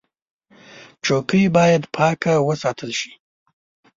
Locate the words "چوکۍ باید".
1.05-1.83